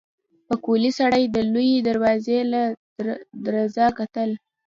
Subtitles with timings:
[0.47, 2.61] پکولي سړي د لويې دروازې له
[3.45, 4.29] درزه کتل.